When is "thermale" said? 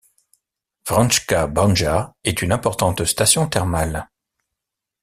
3.47-4.09